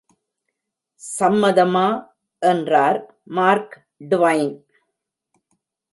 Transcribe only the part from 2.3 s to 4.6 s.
என்றார் Mark Dwayne.